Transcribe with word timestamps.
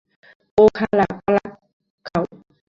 ও 0.57 0.63
খালা, 0.77 1.05
কলা 1.17 1.43
খাও? 2.05 2.25